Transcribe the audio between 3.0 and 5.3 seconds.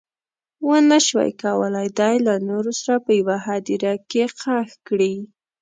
په یوه هدیره کې ښخ کړي.